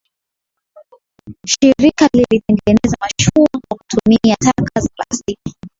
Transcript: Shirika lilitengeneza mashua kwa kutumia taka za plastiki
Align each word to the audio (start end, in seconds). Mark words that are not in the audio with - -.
Shirika 1.47 2.09
lilitengeneza 2.15 2.95
mashua 3.01 3.61
kwa 3.71 3.77
kutumia 3.77 4.35
taka 4.35 4.81
za 4.81 4.89
plastiki 4.95 5.55